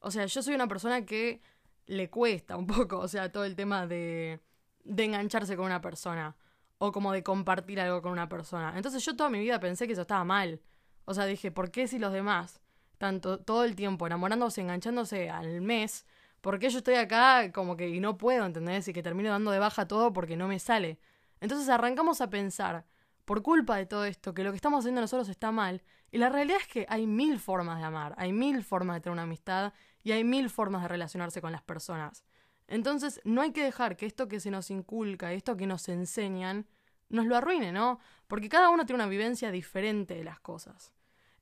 O 0.00 0.10
sea, 0.10 0.24
yo 0.26 0.42
soy 0.42 0.54
una 0.54 0.68
persona 0.68 1.04
que 1.04 1.42
le 1.90 2.08
cuesta 2.08 2.56
un 2.56 2.66
poco, 2.66 2.98
o 2.98 3.08
sea, 3.08 3.30
todo 3.30 3.44
el 3.44 3.56
tema 3.56 3.86
de, 3.86 4.40
de 4.84 5.04
engancharse 5.04 5.56
con 5.56 5.66
una 5.66 5.80
persona 5.80 6.36
o 6.78 6.92
como 6.92 7.12
de 7.12 7.22
compartir 7.22 7.80
algo 7.80 8.00
con 8.00 8.12
una 8.12 8.28
persona. 8.28 8.72
Entonces 8.76 9.04
yo 9.04 9.16
toda 9.16 9.28
mi 9.28 9.40
vida 9.40 9.60
pensé 9.60 9.86
que 9.86 9.92
eso 9.92 10.02
estaba 10.02 10.24
mal. 10.24 10.60
O 11.04 11.14
sea, 11.14 11.26
dije, 11.26 11.50
¿por 11.50 11.70
qué 11.70 11.88
si 11.88 11.98
los 11.98 12.12
demás, 12.12 12.60
tanto 12.96 13.40
todo 13.40 13.64
el 13.64 13.74
tiempo 13.74 14.06
enamorándose, 14.06 14.60
enganchándose 14.60 15.28
al 15.28 15.60
mes, 15.60 16.06
por 16.40 16.58
qué 16.58 16.70
yo 16.70 16.78
estoy 16.78 16.94
acá 16.94 17.52
como 17.52 17.76
que 17.76 17.88
y 17.88 18.00
no 18.00 18.16
puedo, 18.16 18.46
¿entendés? 18.46 18.88
Y 18.88 18.92
que 18.92 19.02
termino 19.02 19.30
dando 19.30 19.50
de 19.50 19.58
baja 19.58 19.86
todo 19.86 20.12
porque 20.12 20.36
no 20.36 20.48
me 20.48 20.58
sale. 20.58 20.98
Entonces 21.40 21.68
arrancamos 21.68 22.20
a 22.20 22.30
pensar, 22.30 22.86
por 23.24 23.42
culpa 23.42 23.76
de 23.76 23.86
todo 23.86 24.04
esto, 24.04 24.32
que 24.32 24.44
lo 24.44 24.50
que 24.50 24.56
estamos 24.56 24.80
haciendo 24.80 25.00
nosotros 25.00 25.28
está 25.28 25.52
mal. 25.52 25.82
Y 26.10 26.18
la 26.18 26.28
realidad 26.28 26.58
es 26.60 26.66
que 26.66 26.86
hay 26.88 27.06
mil 27.06 27.38
formas 27.38 27.78
de 27.78 27.84
amar, 27.84 28.14
hay 28.16 28.32
mil 28.32 28.62
formas 28.62 28.96
de 28.96 29.00
tener 29.00 29.12
una 29.12 29.22
amistad 29.22 29.72
y 30.02 30.12
hay 30.12 30.24
mil 30.24 30.50
formas 30.50 30.82
de 30.82 30.88
relacionarse 30.88 31.40
con 31.40 31.52
las 31.52 31.62
personas. 31.62 32.24
Entonces 32.66 33.20
no 33.24 33.42
hay 33.42 33.52
que 33.52 33.64
dejar 33.64 33.96
que 33.96 34.06
esto 34.06 34.28
que 34.28 34.40
se 34.40 34.50
nos 34.50 34.70
inculca, 34.70 35.32
esto 35.32 35.56
que 35.56 35.66
nos 35.66 35.88
enseñan, 35.88 36.66
nos 37.08 37.26
lo 37.26 37.36
arruine, 37.36 37.72
¿no? 37.72 37.98
Porque 38.28 38.48
cada 38.48 38.70
uno 38.70 38.86
tiene 38.86 39.02
una 39.02 39.10
vivencia 39.10 39.50
diferente 39.50 40.14
de 40.14 40.24
las 40.24 40.40
cosas. 40.40 40.92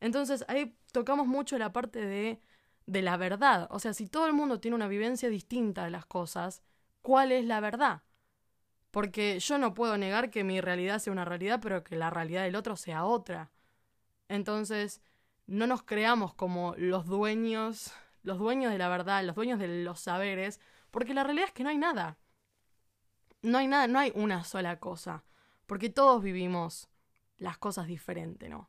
Entonces 0.01 0.45
ahí 0.49 0.77
tocamos 0.93 1.27
mucho 1.27 1.59
la 1.59 1.73
parte 1.73 2.05
de, 2.05 2.41
de 2.87 3.03
la 3.03 3.17
verdad. 3.17 3.69
O 3.71 3.79
sea, 3.79 3.93
si 3.93 4.07
todo 4.07 4.27
el 4.27 4.33
mundo 4.33 4.61
tiene 4.61 4.75
una 4.75 4.89
vivencia 4.89 5.29
distinta 5.29 5.85
de 5.85 5.91
las 5.91 6.07
cosas, 6.07 6.63
¿cuál 7.03 7.33
es 7.33 7.45
la 7.45 7.61
verdad? 7.61 8.03
Porque 8.91 9.39
yo 9.39 9.59
no 9.59 9.75
puedo 9.75 9.99
negar 9.99 10.31
que 10.31 10.45
mi 10.45 10.61
realidad 10.61 10.99
sea 10.99 11.13
una 11.13 11.27
realidad, 11.27 11.61
pero 11.63 11.85
que 11.85 11.97
la 11.97 12.11
realidad 12.11 12.45
del 12.45 12.57
otro 12.57 12.75
sea 12.77 13.05
otra. 13.05 13.51
Entonces, 14.29 15.03
no 15.47 15.67
nos 15.67 15.83
creamos 15.83 16.35
como 16.35 16.75
los 16.77 17.07
dueños, 17.07 17.93
los 18.23 18.39
dueños 18.39 18.73
de 18.73 18.79
la 18.79 18.89
verdad, 18.89 19.25
los 19.25 19.35
dueños 19.35 19.59
de 19.59 19.83
los 19.85 20.01
saberes, 20.01 20.61
porque 20.91 21.15
la 21.15 21.25
realidad 21.25 21.49
es 21.49 21.55
que 21.55 21.65
no 21.65 21.71
hay 21.71 21.79
nada. 21.79 22.19
No 23.43 23.59
hay 23.59 23.69
nada, 23.69 23.87
no 23.87 23.99
hay 23.99 24.13
una 24.15 24.45
sola 24.45 24.81
cosa, 24.81 25.25
porque 25.67 25.91
todos 25.91 26.23
vivimos 26.23 26.89
las 27.37 27.59
cosas 27.59 27.87
diferentes, 27.87 28.51
¿no? 28.51 28.69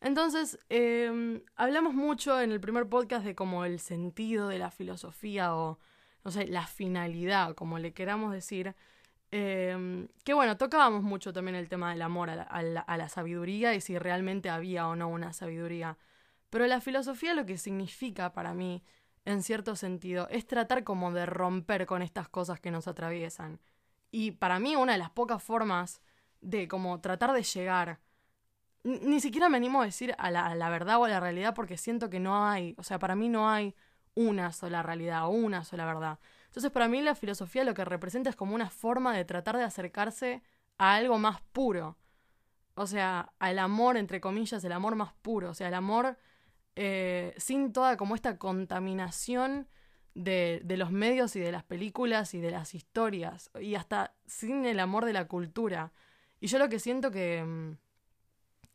Entonces, 0.00 0.58
em, 0.68 1.42
hablamos 1.56 1.94
mucho 1.94 2.40
en 2.40 2.52
el 2.52 2.60
primer 2.60 2.88
podcast 2.88 3.24
de 3.24 3.34
como 3.34 3.64
el 3.64 3.80
sentido 3.80 4.48
de 4.48 4.58
la 4.58 4.70
filosofía 4.70 5.54
o, 5.54 5.78
no 6.24 6.30
sé, 6.30 6.46
la 6.46 6.66
finalidad, 6.66 7.54
como 7.54 7.78
le 7.78 7.92
queramos 7.92 8.32
decir. 8.32 8.74
Em, 9.32 10.08
que 10.24 10.34
bueno, 10.34 10.56
tocábamos 10.56 11.02
mucho 11.02 11.32
también 11.32 11.54
el 11.54 11.68
tema 11.68 11.90
del 11.90 12.02
amor 12.02 12.30
a 12.30 12.96
la 12.96 13.08
sabiduría 13.08 13.74
y 13.74 13.80
si 13.80 13.98
realmente 13.98 14.50
había 14.50 14.88
o 14.88 14.96
no 14.96 15.08
una 15.08 15.32
sabiduría. 15.32 15.98
Pero 16.50 16.66
la 16.66 16.80
filosofía 16.80 17.34
lo 17.34 17.46
que 17.46 17.58
significa 17.58 18.32
para 18.32 18.54
mí, 18.54 18.82
en 19.24 19.42
cierto 19.42 19.76
sentido, 19.76 20.28
es 20.30 20.46
tratar 20.46 20.84
como 20.84 21.12
de 21.12 21.26
romper 21.26 21.86
con 21.86 22.02
estas 22.02 22.28
cosas 22.28 22.60
que 22.60 22.70
nos 22.70 22.88
atraviesan. 22.88 23.60
Y 24.10 24.32
para 24.32 24.58
mí 24.58 24.76
una 24.76 24.92
de 24.92 24.98
las 24.98 25.10
pocas 25.10 25.42
formas 25.42 26.02
de 26.40 26.68
como 26.68 27.00
tratar 27.00 27.32
de 27.32 27.42
llegar 27.42 28.00
ni 28.82 29.20
siquiera 29.20 29.48
me 29.48 29.56
animo 29.58 29.82
a 29.82 29.84
decir 29.84 30.14
a 30.18 30.30
la, 30.30 30.70
verdad 30.70 30.98
o 30.98 31.04
a 31.04 31.08
la 31.08 31.20
realidad 31.20 31.54
porque 31.54 31.76
siento 31.76 32.08
que 32.08 32.20
no 32.20 32.48
hay, 32.48 32.74
o 32.78 32.82
sea, 32.82 32.98
para 32.98 33.14
mí 33.14 33.28
no 33.28 33.50
hay 33.50 33.74
una 34.14 34.52
sola 34.52 34.82
realidad 34.82 35.26
o 35.26 35.30
una 35.30 35.64
sola 35.64 35.84
verdad. 35.84 36.18
Entonces, 36.46 36.70
para 36.70 36.88
mí 36.88 37.00
la 37.02 37.14
filosofía 37.14 37.64
lo 37.64 37.74
que 37.74 37.84
representa 37.84 38.30
es 38.30 38.36
como 38.36 38.54
una 38.54 38.70
forma 38.70 39.14
de 39.14 39.24
tratar 39.24 39.56
de 39.56 39.64
acercarse 39.64 40.42
a 40.78 40.94
algo 40.94 41.18
más 41.18 41.40
puro. 41.52 41.96
O 42.74 42.86
sea, 42.86 43.32
al 43.38 43.58
amor, 43.58 43.96
entre 43.96 44.20
comillas, 44.20 44.64
el 44.64 44.72
amor 44.72 44.96
más 44.96 45.12
puro. 45.12 45.50
O 45.50 45.54
sea, 45.54 45.68
el 45.68 45.74
amor 45.74 46.16
eh, 46.82 47.34
sin 47.36 47.72
toda 47.72 47.96
como 47.96 48.14
esta 48.14 48.38
contaminación 48.38 49.68
de, 50.14 50.60
de 50.64 50.76
los 50.76 50.90
medios 50.92 51.36
y 51.36 51.40
de 51.40 51.52
las 51.52 51.64
películas 51.64 52.32
y 52.34 52.40
de 52.40 52.50
las 52.50 52.74
historias. 52.74 53.50
Y 53.60 53.74
hasta 53.74 54.14
sin 54.26 54.64
el 54.64 54.80
amor 54.80 55.04
de 55.04 55.12
la 55.12 55.28
cultura. 55.28 55.92
Y 56.40 56.46
yo 56.46 56.58
lo 56.58 56.68
que 56.68 56.78
siento 56.78 57.10
que 57.10 57.44
mm, 57.44 57.72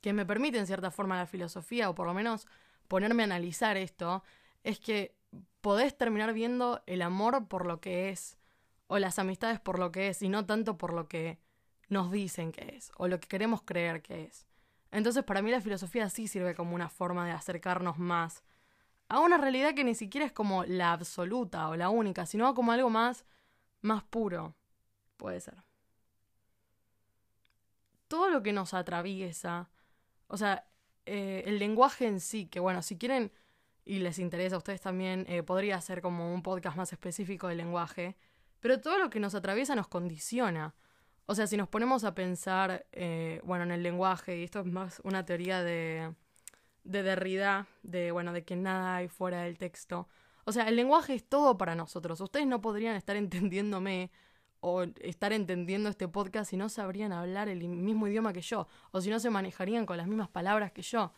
que 0.05 0.13
me 0.13 0.27
permite 0.27 0.59
en 0.59 0.67
cierta 0.67 0.91
forma 0.91 1.17
la 1.17 1.25
filosofía, 1.25 1.89
o 1.89 1.95
por 1.95 2.05
lo 2.05 2.13
menos 2.13 2.45
ponerme 2.87 3.23
a 3.23 3.25
analizar 3.25 3.75
esto, 3.75 4.23
es 4.63 4.79
que 4.79 5.15
podés 5.61 5.97
terminar 5.97 6.31
viendo 6.31 6.83
el 6.85 7.01
amor 7.01 7.47
por 7.47 7.65
lo 7.65 7.81
que 7.81 8.09
es, 8.09 8.37
o 8.85 8.99
las 8.99 9.17
amistades 9.17 9.59
por 9.59 9.79
lo 9.79 9.91
que 9.91 10.09
es, 10.09 10.21
y 10.21 10.29
no 10.29 10.45
tanto 10.45 10.77
por 10.77 10.93
lo 10.93 11.07
que 11.07 11.39
nos 11.89 12.11
dicen 12.11 12.51
que 12.51 12.75
es, 12.75 12.91
o 12.97 13.07
lo 13.07 13.19
que 13.19 13.27
queremos 13.27 13.63
creer 13.63 14.03
que 14.03 14.25
es. 14.25 14.45
Entonces 14.95 15.25
para 15.25 15.41
mí 15.41 15.51
la 15.51 15.59
filosofía 15.59 16.09
sí 16.09 16.29
sirve 16.29 16.55
como 16.55 16.73
una 16.73 16.87
forma 16.87 17.25
de 17.25 17.33
acercarnos 17.33 17.97
más 17.97 18.43
a 19.09 19.19
una 19.19 19.37
realidad 19.37 19.73
que 19.75 19.83
ni 19.83 19.93
siquiera 19.93 20.25
es 20.25 20.31
como 20.31 20.63
la 20.63 20.93
absoluta 20.93 21.67
o 21.67 21.75
la 21.75 21.89
única, 21.89 22.25
sino 22.25 22.53
como 22.55 22.71
algo 22.71 22.89
más, 22.89 23.25
más 23.81 24.03
puro. 24.03 24.55
Puede 25.17 25.41
ser. 25.41 25.55
Todo 28.07 28.29
lo 28.29 28.41
que 28.41 28.53
nos 28.53 28.73
atraviesa, 28.73 29.69
o 30.27 30.37
sea, 30.37 30.65
eh, 31.05 31.43
el 31.45 31.59
lenguaje 31.59 32.07
en 32.07 32.21
sí, 32.21 32.45
que 32.45 32.61
bueno, 32.61 32.81
si 32.81 32.97
quieren 32.97 33.33
y 33.83 33.99
les 33.99 34.17
interesa 34.17 34.55
a 34.55 34.59
ustedes 34.59 34.79
también, 34.79 35.25
eh, 35.27 35.43
podría 35.43 35.79
ser 35.81 36.01
como 36.01 36.33
un 36.33 36.41
podcast 36.41 36.77
más 36.77 36.93
específico 36.93 37.49
del 37.49 37.57
lenguaje, 37.57 38.15
pero 38.61 38.79
todo 38.79 38.97
lo 38.97 39.09
que 39.09 39.19
nos 39.19 39.35
atraviesa 39.35 39.75
nos 39.75 39.89
condiciona. 39.89 40.73
O 41.27 41.35
sea, 41.35 41.47
si 41.47 41.57
nos 41.57 41.67
ponemos 41.67 42.03
a 42.03 42.13
pensar, 42.13 42.85
eh, 42.91 43.41
bueno, 43.43 43.63
en 43.63 43.71
el 43.71 43.83
lenguaje, 43.83 44.37
y 44.37 44.43
esto 44.43 44.59
es 44.59 44.65
más 44.65 45.01
una 45.03 45.25
teoría 45.25 45.63
de, 45.63 46.13
de 46.83 47.03
Derrida, 47.03 47.67
de, 47.83 48.11
bueno, 48.11 48.31
de 48.31 48.43
que 48.43 48.55
nada 48.55 48.97
hay 48.97 49.07
fuera 49.07 49.41
del 49.41 49.57
texto. 49.57 50.07
O 50.45 50.51
sea, 50.51 50.67
el 50.69 50.75
lenguaje 50.75 51.15
es 51.15 51.27
todo 51.27 51.57
para 51.57 51.75
nosotros. 51.75 52.21
Ustedes 52.21 52.45
no 52.47 52.61
podrían 52.61 52.95
estar 52.95 53.15
entendiéndome 53.17 54.11
o 54.59 54.83
estar 55.01 55.33
entendiendo 55.33 55.89
este 55.89 56.07
podcast 56.07 56.49
si 56.49 56.57
no 56.57 56.69
sabrían 56.69 57.11
hablar 57.11 57.49
el 57.49 57.67
mismo 57.67 58.07
idioma 58.07 58.33
que 58.33 58.41
yo, 58.41 58.67
o 58.91 59.01
si 59.01 59.09
no 59.09 59.19
se 59.19 59.29
manejarían 59.29 59.85
con 59.85 59.97
las 59.97 60.07
mismas 60.07 60.29
palabras 60.29 60.71
que 60.71 60.81
yo. 60.81 61.11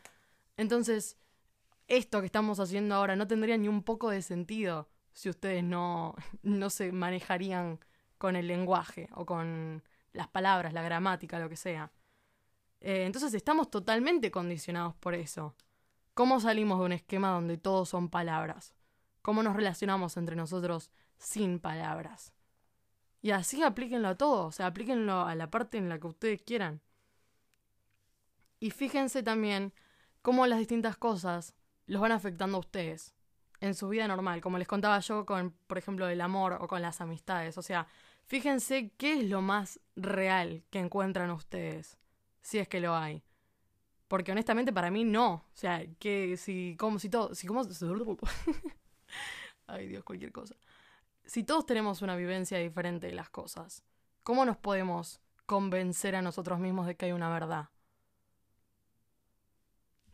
Entonces, 0.58 1.18
esto 1.88 2.20
que 2.20 2.26
estamos 2.26 2.60
haciendo 2.60 2.96
ahora 2.96 3.16
no 3.16 3.28
tendría 3.28 3.58
ni 3.58 3.68
un 3.68 3.84
poco 3.84 4.10
de 4.10 4.22
sentido 4.22 4.90
si 5.14 5.30
ustedes 5.30 5.64
no, 5.64 6.16
no 6.44 6.70
se 6.70 6.92
manejarían 6.92 7.80
con 8.18 8.36
el 8.36 8.48
lenguaje 8.48 9.10
o 9.14 9.26
con 9.26 9.84
las 10.18 10.28
palabras, 10.28 10.74
la 10.74 10.82
gramática, 10.82 11.40
lo 11.40 11.48
que 11.48 11.56
sea. 11.56 11.92
Eh, 12.82 13.06
entonces 13.06 13.34
estamos 13.34 13.70
totalmente 13.70 14.32
condicionados 14.32 14.96
por 14.96 15.14
eso. 15.14 15.56
¿Cómo 16.14 16.40
salimos 16.40 16.80
de 16.80 16.86
un 16.86 16.92
esquema 16.92 17.30
donde 17.30 17.58
todo 17.58 17.86
son 17.86 18.10
palabras? 18.10 18.74
¿Cómo 19.22 19.44
nos 19.44 19.56
relacionamos 19.56 20.18
entre 20.18 20.36
nosotros 20.36 20.90
sin 21.18 21.60
palabras? 21.60 22.34
Y 23.22 23.32
así 23.32 23.62
aplíquenlo 23.62 24.08
a 24.08 24.16
todo, 24.16 24.48
o 24.48 24.52
sea, 24.52 24.68
aplíquenlo 24.68 25.22
a 25.22 25.36
la 25.36 25.50
parte 25.52 25.78
en 25.78 25.90
la 25.90 26.00
que 26.00 26.08
ustedes 26.08 26.42
quieran. 26.42 26.82
Y 28.60 28.72
fíjense 28.72 29.22
también 29.22 29.74
cómo 30.24 30.48
las 30.48 30.58
distintas 30.58 30.98
cosas 30.98 31.54
los 31.86 32.02
van 32.02 32.12
afectando 32.12 32.58
a 32.58 32.62
ustedes 32.62 33.14
en 33.60 33.76
su 33.76 33.88
vida 33.90 34.08
normal, 34.08 34.42
como 34.42 34.58
les 34.58 34.68
contaba 34.68 35.00
yo 35.00 35.26
con, 35.26 35.52
por 35.68 35.78
ejemplo, 35.78 36.08
el 36.08 36.22
amor 36.22 36.58
o 36.60 36.68
con 36.68 36.82
las 36.82 37.02
amistades. 37.02 37.58
O 37.58 37.62
sea, 37.62 37.88
fíjense 38.28 38.92
qué 38.98 39.20
es 39.20 39.24
lo 39.24 39.42
más 39.42 39.80
real 39.96 40.64
que 40.70 40.80
encuentran 40.80 41.32
ustedes 41.32 41.98
si 42.42 42.60
es 42.60 42.68
que 42.68 42.80
lo 42.80 42.96
hay. 42.96 43.24
Porque 44.08 44.32
honestamente 44.32 44.72
para 44.72 44.92
mí 44.92 45.04
no. 45.04 45.34
O 45.34 45.56
sea, 45.56 45.86
que 46.00 46.38
si, 46.38 46.76
como 46.78 47.00
si 47.00 47.10
todo, 47.10 47.36
si 47.36 47.48
como... 47.48 48.18
Ay 49.68 49.88
Dios, 49.88 50.04
cualquier 50.04 50.32
cosa. 50.32 50.56
Si 51.26 51.44
todos 51.44 51.66
tenemos 51.66 52.02
una 52.02 52.16
vivencia 52.16 52.58
diferente 52.58 53.08
de 53.08 53.14
las 53.14 53.30
cosas, 53.30 53.84
¿cómo 54.24 54.46
nos 54.46 54.56
podemos 54.56 55.20
convencer 55.46 56.16
a 56.16 56.22
nosotros 56.22 56.60
mismos 56.60 56.88
de 56.88 56.96
que 56.96 57.08
hay 57.08 57.12
una 57.12 57.30
verdad? 57.30 57.70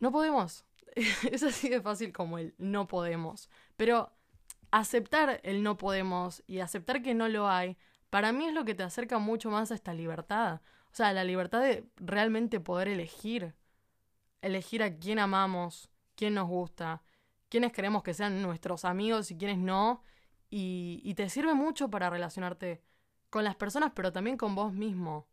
No 0.00 0.10
podemos. 0.10 0.64
es 1.30 1.42
así 1.44 1.68
de 1.68 1.80
fácil 1.80 2.12
como 2.12 2.38
el 2.38 2.54
no 2.58 2.88
podemos. 2.88 3.48
Pero 3.76 4.12
aceptar 4.72 5.40
el 5.44 5.62
no 5.62 5.76
podemos 5.76 6.42
y 6.48 6.58
aceptar 6.58 7.00
que 7.00 7.14
no 7.14 7.28
lo 7.28 7.48
hay, 7.48 7.76
para 8.14 8.30
mí 8.30 8.46
es 8.46 8.54
lo 8.54 8.64
que 8.64 8.76
te 8.76 8.84
acerca 8.84 9.18
mucho 9.18 9.50
más 9.50 9.72
a 9.72 9.74
esta 9.74 9.92
libertad. 9.92 10.60
O 10.84 10.94
sea, 10.94 11.12
la 11.12 11.24
libertad 11.24 11.60
de 11.62 11.84
realmente 11.96 12.60
poder 12.60 12.86
elegir. 12.86 13.56
Elegir 14.40 14.84
a 14.84 14.98
quién 14.98 15.18
amamos, 15.18 15.90
quién 16.14 16.34
nos 16.34 16.46
gusta, 16.46 17.02
quiénes 17.48 17.72
queremos 17.72 18.04
que 18.04 18.14
sean 18.14 18.40
nuestros 18.40 18.84
amigos 18.84 19.32
y 19.32 19.36
quiénes 19.36 19.58
no. 19.58 20.04
Y, 20.48 21.00
y 21.02 21.14
te 21.14 21.28
sirve 21.28 21.54
mucho 21.54 21.90
para 21.90 22.08
relacionarte 22.08 22.84
con 23.30 23.42
las 23.42 23.56
personas, 23.56 23.90
pero 23.96 24.12
también 24.12 24.36
con 24.36 24.54
vos 24.54 24.72
mismo. 24.72 25.26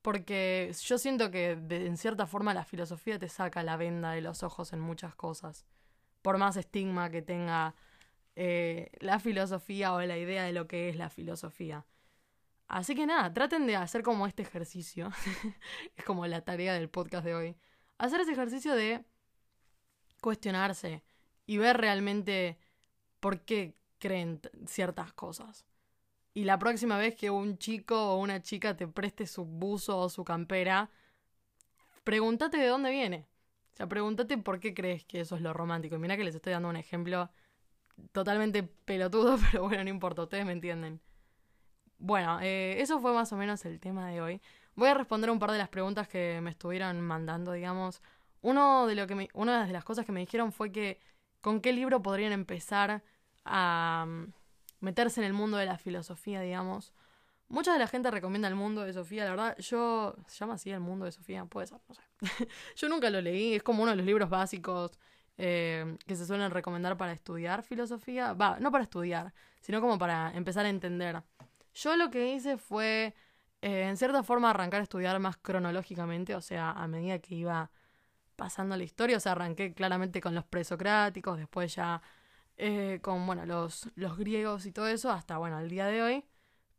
Porque 0.00 0.72
yo 0.84 0.96
siento 0.96 1.32
que 1.32 1.58
en 1.70 1.96
cierta 1.96 2.28
forma 2.28 2.54
la 2.54 2.64
filosofía 2.64 3.18
te 3.18 3.28
saca 3.28 3.64
la 3.64 3.76
venda 3.76 4.12
de 4.12 4.20
los 4.20 4.44
ojos 4.44 4.72
en 4.72 4.78
muchas 4.78 5.16
cosas. 5.16 5.66
Por 6.22 6.38
más 6.38 6.56
estigma 6.56 7.10
que 7.10 7.20
tenga 7.20 7.74
eh, 8.42 8.90
la 9.00 9.18
filosofía 9.18 9.92
o 9.92 10.00
la 10.00 10.16
idea 10.16 10.44
de 10.44 10.54
lo 10.54 10.66
que 10.66 10.88
es 10.88 10.96
la 10.96 11.10
filosofía. 11.10 11.84
Así 12.68 12.94
que 12.94 13.04
nada, 13.04 13.30
traten 13.34 13.66
de 13.66 13.76
hacer 13.76 14.02
como 14.02 14.26
este 14.26 14.40
ejercicio. 14.40 15.10
es 15.96 16.04
como 16.06 16.26
la 16.26 16.40
tarea 16.40 16.72
del 16.72 16.88
podcast 16.88 17.26
de 17.26 17.34
hoy. 17.34 17.56
Hacer 17.98 18.22
ese 18.22 18.32
ejercicio 18.32 18.74
de 18.74 19.04
cuestionarse 20.22 21.04
y 21.44 21.58
ver 21.58 21.76
realmente 21.76 22.58
por 23.20 23.42
qué 23.42 23.76
creen 23.98 24.40
ciertas 24.66 25.12
cosas. 25.12 25.66
Y 26.32 26.44
la 26.44 26.58
próxima 26.58 26.96
vez 26.96 27.16
que 27.16 27.28
un 27.28 27.58
chico 27.58 28.14
o 28.14 28.16
una 28.16 28.40
chica 28.40 28.74
te 28.74 28.88
preste 28.88 29.26
su 29.26 29.44
buzo 29.44 29.98
o 29.98 30.08
su 30.08 30.24
campera, 30.24 30.88
pregúntate 32.04 32.56
de 32.56 32.68
dónde 32.68 32.90
viene. 32.90 33.28
O 33.74 33.76
sea, 33.76 33.86
pregúntate 33.86 34.38
por 34.38 34.60
qué 34.60 34.72
crees 34.72 35.04
que 35.04 35.20
eso 35.20 35.36
es 35.36 35.42
lo 35.42 35.52
romántico. 35.52 35.96
Y 35.96 35.98
mira 35.98 36.16
que 36.16 36.24
les 36.24 36.34
estoy 36.34 36.54
dando 36.54 36.70
un 36.70 36.76
ejemplo 36.76 37.30
totalmente 38.12 38.62
pelotudo, 38.62 39.38
pero 39.50 39.64
bueno, 39.64 39.84
no 39.84 39.90
importa, 39.90 40.22
ustedes 40.22 40.46
me 40.46 40.52
entienden. 40.52 41.00
Bueno, 41.98 42.40
eh, 42.40 42.76
eso 42.80 43.00
fue 43.00 43.12
más 43.12 43.32
o 43.32 43.36
menos 43.36 43.64
el 43.64 43.78
tema 43.80 44.08
de 44.08 44.20
hoy. 44.20 44.40
Voy 44.74 44.88
a 44.88 44.94
responder 44.94 45.30
un 45.30 45.38
par 45.38 45.52
de 45.52 45.58
las 45.58 45.68
preguntas 45.68 46.08
que 46.08 46.40
me 46.42 46.50
estuvieron 46.50 47.00
mandando, 47.02 47.52
digamos. 47.52 48.02
Uno 48.40 48.86
de 48.86 48.94
lo 48.94 49.06
que 49.06 49.28
una 49.34 49.66
de 49.66 49.72
las 49.72 49.84
cosas 49.84 50.06
que 50.06 50.12
me 50.12 50.20
dijeron 50.20 50.52
fue 50.52 50.72
que 50.72 50.98
con 51.40 51.60
qué 51.60 51.72
libro 51.72 52.02
podrían 52.02 52.32
empezar 52.32 53.02
a 53.44 54.06
mm, 54.06 54.32
meterse 54.80 55.20
en 55.20 55.26
el 55.26 55.32
mundo 55.34 55.58
de 55.58 55.66
la 55.66 55.78
filosofía, 55.78 56.40
digamos. 56.40 56.94
Mucha 57.48 57.72
de 57.72 57.80
la 57.80 57.88
gente 57.88 58.10
recomienda 58.10 58.48
el 58.48 58.54
mundo 58.54 58.82
de 58.82 58.92
Sofía, 58.92 59.24
la 59.24 59.30
verdad, 59.30 59.58
yo... 59.58 60.14
¿Se 60.28 60.38
llama 60.38 60.54
así 60.54 60.70
el 60.70 60.78
mundo 60.78 61.04
de 61.04 61.12
Sofía? 61.12 61.44
Puede 61.46 61.66
ser, 61.66 61.80
no 61.88 61.94
sé. 61.96 62.02
yo 62.76 62.88
nunca 62.88 63.10
lo 63.10 63.20
leí, 63.20 63.54
es 63.54 63.62
como 63.64 63.82
uno 63.82 63.90
de 63.90 63.96
los 63.96 64.06
libros 64.06 64.30
básicos 64.30 64.98
eh, 65.42 65.96
que 66.06 66.16
se 66.16 66.26
suelen 66.26 66.50
recomendar 66.50 66.98
para 66.98 67.12
estudiar 67.12 67.62
filosofía. 67.62 68.34
Va, 68.34 68.60
no 68.60 68.70
para 68.70 68.84
estudiar, 68.84 69.32
sino 69.62 69.80
como 69.80 69.98
para 69.98 70.32
empezar 70.34 70.66
a 70.66 70.68
entender 70.68 71.22
yo 71.74 71.96
lo 71.96 72.10
que 72.10 72.34
hice 72.34 72.58
fue, 72.58 73.14
eh, 73.62 73.88
en 73.88 73.96
cierta 73.96 74.22
forma, 74.22 74.50
arrancar 74.50 74.80
a 74.80 74.82
estudiar 74.82 75.18
más 75.18 75.38
cronológicamente, 75.38 76.34
o 76.34 76.42
sea, 76.42 76.72
a 76.72 76.86
medida 76.88 77.20
que 77.20 77.36
iba 77.36 77.70
pasando 78.36 78.76
la 78.76 78.84
historia, 78.84 79.16
o 79.16 79.20
sea, 79.20 79.32
arranqué 79.32 79.72
claramente 79.72 80.20
con 80.20 80.34
los 80.34 80.44
presocráticos, 80.44 81.38
después 81.38 81.74
ya 81.74 82.02
eh, 82.58 82.98
con, 83.02 83.26
bueno, 83.26 83.46
los, 83.46 83.88
los 83.94 84.18
griegos 84.18 84.66
y 84.66 84.72
todo 84.72 84.88
eso, 84.88 85.10
hasta, 85.10 85.38
bueno, 85.38 85.58
el 85.60 85.70
día 85.70 85.86
de 85.86 86.02
hoy. 86.02 86.24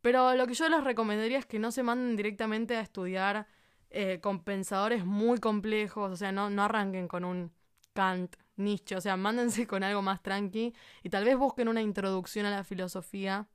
Pero 0.02 0.34
lo 0.36 0.46
que 0.46 0.54
yo 0.54 0.68
les 0.68 0.84
recomendaría 0.84 1.38
es 1.38 1.46
que 1.46 1.58
no 1.58 1.72
se 1.72 1.82
manden 1.82 2.16
directamente 2.16 2.76
a 2.76 2.80
estudiar 2.80 3.46
con 4.22 4.42
pensadores 4.42 5.04
muy 5.04 5.38
complejos, 5.38 6.12
o 6.12 6.16
sea, 6.16 6.32
no, 6.32 6.48
no 6.48 6.62
arranquen 6.64 7.08
con 7.08 7.24
un 7.24 7.52
Kant, 7.92 8.36
Nietzsche, 8.56 8.96
o 8.96 9.00
sea, 9.00 9.16
mándense 9.16 9.66
con 9.66 9.82
algo 9.82 10.02
más 10.02 10.22
tranqui 10.22 10.74
y 11.02 11.08
tal 11.08 11.24
vez 11.24 11.36
busquen 11.36 11.68
una 11.68 11.82
introducción 11.82 12.46
a 12.46 12.50
la 12.50 12.64
filosofía 12.64 13.48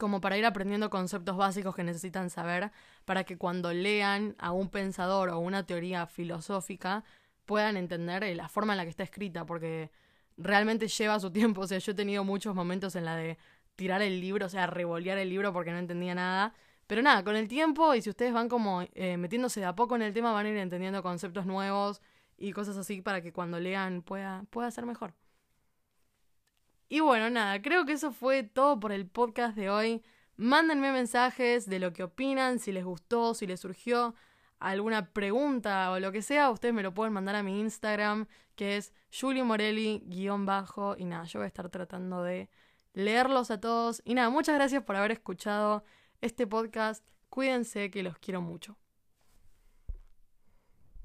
como 0.00 0.20
para 0.20 0.38
ir 0.38 0.46
aprendiendo 0.46 0.88
conceptos 0.88 1.36
básicos 1.36 1.76
que 1.76 1.84
necesitan 1.84 2.30
saber 2.30 2.72
para 3.04 3.24
que 3.24 3.36
cuando 3.36 3.72
lean 3.72 4.34
a 4.38 4.50
un 4.50 4.70
pensador 4.70 5.28
o 5.28 5.38
una 5.38 5.66
teoría 5.66 6.06
filosófica 6.06 7.04
puedan 7.44 7.76
entender 7.76 8.24
eh, 8.24 8.34
la 8.34 8.48
forma 8.48 8.72
en 8.72 8.78
la 8.78 8.84
que 8.84 8.90
está 8.90 9.02
escrita, 9.02 9.44
porque 9.44 9.90
realmente 10.36 10.88
lleva 10.88 11.20
su 11.20 11.30
tiempo. 11.30 11.62
O 11.62 11.66
sea, 11.66 11.78
yo 11.78 11.92
he 11.92 11.94
tenido 11.94 12.24
muchos 12.24 12.54
momentos 12.54 12.96
en 12.96 13.04
la 13.04 13.14
de 13.16 13.38
tirar 13.76 14.02
el 14.02 14.20
libro, 14.20 14.46
o 14.46 14.48
sea, 14.48 14.66
revolear 14.66 15.18
el 15.18 15.28
libro 15.28 15.52
porque 15.52 15.70
no 15.72 15.78
entendía 15.78 16.14
nada. 16.14 16.54
Pero 16.86 17.02
nada, 17.02 17.22
con 17.22 17.36
el 17.36 17.46
tiempo 17.46 17.94
y 17.94 18.02
si 18.02 18.10
ustedes 18.10 18.32
van 18.32 18.48
como 18.48 18.82
eh, 18.94 19.16
metiéndose 19.16 19.60
de 19.60 19.66
a 19.66 19.74
poco 19.74 19.96
en 19.96 20.02
el 20.02 20.12
tema, 20.12 20.32
van 20.32 20.46
a 20.46 20.48
ir 20.48 20.56
entendiendo 20.56 21.02
conceptos 21.02 21.44
nuevos 21.44 22.00
y 22.40 22.52
cosas 22.52 22.76
así 22.76 23.02
para 23.02 23.22
que 23.22 23.32
cuando 23.32 23.60
lean 23.60 24.02
pueda, 24.02 24.44
pueda 24.50 24.70
ser 24.72 24.86
mejor. 24.86 25.14
Y 26.88 26.98
bueno, 27.00 27.30
nada, 27.30 27.62
creo 27.62 27.86
que 27.86 27.92
eso 27.92 28.10
fue 28.10 28.42
todo 28.42 28.80
por 28.80 28.90
el 28.90 29.06
podcast 29.06 29.54
de 29.56 29.70
hoy. 29.70 30.02
Mándenme 30.36 30.90
mensajes 30.90 31.66
de 31.66 31.78
lo 31.78 31.92
que 31.92 32.02
opinan, 32.02 32.58
si 32.58 32.72
les 32.72 32.84
gustó, 32.84 33.34
si 33.34 33.46
les 33.46 33.60
surgió 33.60 34.14
alguna 34.58 35.12
pregunta 35.12 35.90
o 35.92 36.00
lo 36.00 36.12
que 36.12 36.22
sea, 36.22 36.50
ustedes 36.50 36.74
me 36.74 36.82
lo 36.82 36.94
pueden 36.94 37.12
mandar 37.12 37.36
a 37.36 37.42
mi 37.42 37.60
Instagram, 37.60 38.26
que 38.56 38.78
es 38.78 38.92
juliomorelli-bajo. 39.12 40.96
Y 40.98 41.04
nada, 41.04 41.24
yo 41.24 41.40
voy 41.40 41.44
a 41.44 41.48
estar 41.48 41.68
tratando 41.68 42.22
de 42.22 42.48
leerlos 42.94 43.50
a 43.50 43.60
todos. 43.60 44.02
Y 44.04 44.14
nada, 44.14 44.30
muchas 44.30 44.54
gracias 44.54 44.82
por 44.82 44.96
haber 44.96 45.12
escuchado 45.12 45.84
este 46.22 46.46
podcast. 46.46 47.04
Cuídense 47.28 47.90
que 47.90 48.02
los 48.02 48.18
quiero 48.18 48.40
mucho. 48.40 48.79